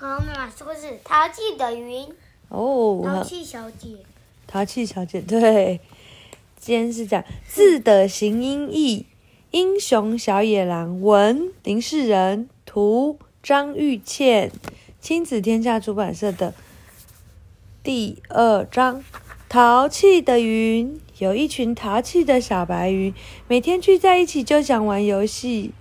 [0.00, 2.06] 好，妈妈说是淘气的云。
[2.50, 3.96] 哦，淘气小姐。
[4.46, 5.80] 淘气小姐，对。
[6.60, 9.06] 今天是讲字的形音义，
[9.50, 14.52] 英雄小野狼文林世仁图张玉倩，
[15.00, 16.54] 亲子天下出版社的
[17.82, 19.02] 第二章。
[19.48, 23.12] 淘气的云，有一群淘气的小白云，
[23.48, 25.72] 每天聚在一起就想玩游戏。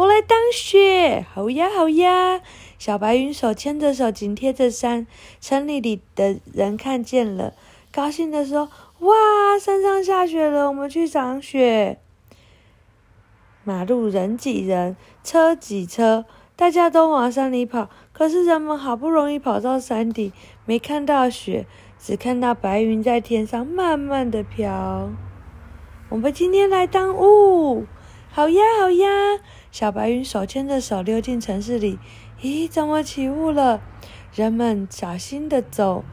[0.00, 2.40] 我来当雪，好呀好呀！
[2.78, 5.06] 小白云手牵着手，紧贴着山。
[5.42, 7.52] 城里里的人看见了，
[7.92, 11.98] 高兴地说：“哇，山上下雪了，我们去赏雪。”
[13.62, 16.24] 马路人挤人，车挤车，
[16.56, 17.90] 大家都往山里跑。
[18.14, 20.32] 可是人们好不容易跑到山顶，
[20.64, 21.66] 没看到雪。
[21.98, 25.10] 只看到白云在天上慢慢的飘。
[26.08, 27.84] 我们今天来当雾，
[28.32, 29.08] 好呀好呀！
[29.72, 31.98] 小白云手牵着手溜进城市里。
[32.40, 33.82] 咦，怎么起雾了？
[34.32, 36.04] 人们小心的走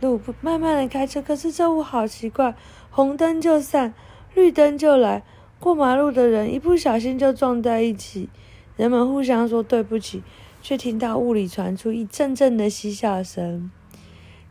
[0.00, 1.20] 路，慢慢的开车。
[1.20, 2.54] 可是这雾好奇怪，
[2.90, 3.94] 红灯就散，
[4.32, 5.24] 绿灯就来。
[5.58, 8.28] 过马路的人一不小心就撞在一起。
[8.76, 10.22] 人们互相说对不起，
[10.62, 13.72] 却听到雾里传出一阵阵的嬉笑声。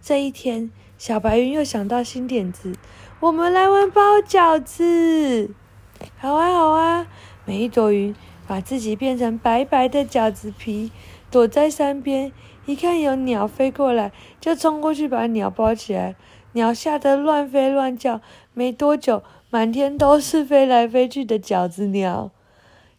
[0.01, 2.75] 这一天，小白云又想到新点子，
[3.21, 5.51] 我们来玩包饺子。
[6.17, 7.07] 好啊，好啊！
[7.45, 8.15] 每一朵云
[8.47, 10.91] 把自己变成白白的饺子皮，
[11.29, 12.31] 躲在山边。
[12.65, 16.15] 一看有鸟飞过来，就冲过去把鸟包起来。
[16.53, 18.19] 鸟吓得乱飞乱叫，
[18.53, 22.31] 没多久，满天都是飞来飞去的饺子鸟。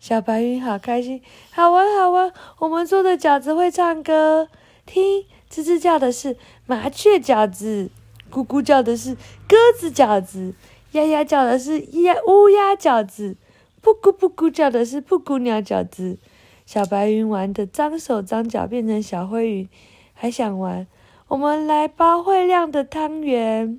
[0.00, 2.32] 小白云好开心，好玩，好玩！
[2.60, 4.48] 我们做的饺子会唱歌，
[4.86, 5.24] 听。
[5.50, 7.90] 吱吱叫的是麻雀饺子，
[8.30, 9.14] 咕咕叫的是
[9.48, 10.52] 鸽子饺子，
[10.92, 13.36] 呀呀叫的是鸭乌鸦饺子，
[13.82, 16.18] 布咕布咕叫的是布谷鸟饺子。
[16.64, 19.68] 小白云玩得脏手脏脚，变成小灰云，
[20.14, 20.86] 还想玩。
[21.28, 23.78] 我们来包会亮的汤圆，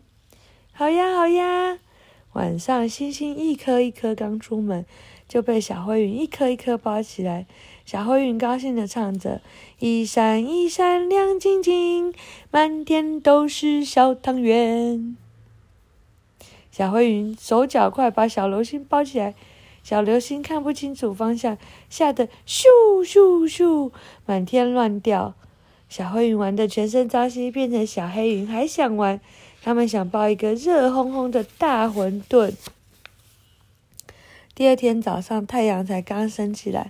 [0.72, 1.80] 好呀好呀。
[2.34, 4.86] 晚上星星一颗一颗刚出门，
[5.28, 7.48] 就被小灰云一颗一颗包起来。
[7.86, 9.42] 小灰云高兴地唱着
[9.80, 12.14] ：“一闪一闪亮晶晶，
[12.52, 15.18] 满天都是小汤圆。”
[16.80, 19.36] 小灰云手脚快，把小流星包起来。
[19.84, 21.58] 小流星看不清楚方向，
[21.90, 22.64] 吓得咻
[23.04, 23.92] 咻咻，
[24.26, 25.34] 满天乱掉。
[25.90, 29.20] 小灰云玩得全身脏兮，变成小黑云，还想玩。
[29.62, 32.54] 他们想包一个热烘烘的大馄饨。
[34.56, 36.90] 第二天早上，太阳才刚升起来。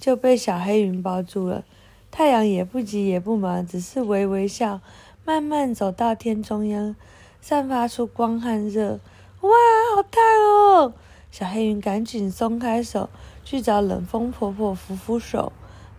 [0.00, 1.64] 就被小黑云包住了。
[2.10, 4.80] 太阳也不急也不忙，只是微微笑，
[5.24, 6.96] 慢慢走到天中央，
[7.40, 8.98] 散发出光和热。
[9.40, 9.50] 哇，
[9.94, 10.92] 好烫哦！
[11.30, 13.08] 小黑云赶紧松开手，
[13.44, 15.52] 去找冷风婆婆扶扶手。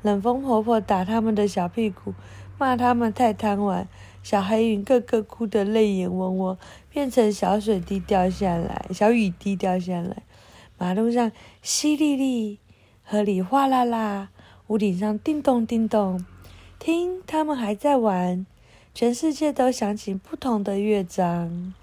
[0.03, 2.13] 冷风婆婆打他们的小屁股，
[2.57, 3.87] 骂他们太贪玩。
[4.21, 6.57] 小黑云个个哭得泪眼汪汪，
[6.89, 10.23] 变成小水滴掉下来，小雨滴掉下来。
[10.77, 11.31] 马路上
[11.63, 12.57] 淅沥沥。
[13.03, 14.29] 河里哗啦啦，
[14.67, 16.23] 屋顶上叮咚叮咚，
[16.79, 18.45] 听他们还在玩，
[18.93, 21.73] 全世界都响起不同的乐章，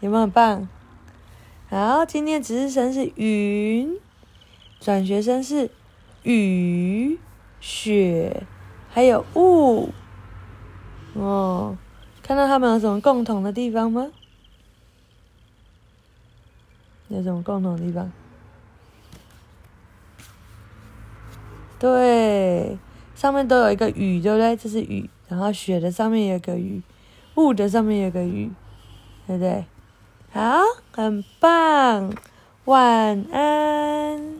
[0.00, 0.68] 有没有很棒？
[1.68, 3.98] 好，今天值日生是云，
[4.80, 5.70] 转学生是
[6.22, 7.18] 雨、
[7.60, 8.44] 雪，
[8.88, 9.90] 还有雾。
[11.14, 11.76] 哦，
[12.22, 14.10] 看到他们有什么共同的地方吗？
[17.08, 18.12] 有什么共同的地方？
[21.80, 22.78] 对，
[23.14, 24.56] 上面都有一个雨，对不对？
[24.56, 26.82] 这是雨，然后雪的上面有个雨，
[27.34, 28.52] 雾的上面有个雨，
[29.26, 29.64] 对不对？
[30.32, 30.62] 好，
[30.92, 32.12] 很棒，
[32.64, 34.37] 晚安。